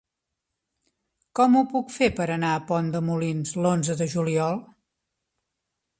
[1.39, 4.59] Com ho puc fer per anar a Pont de Molins l'onze de juliol?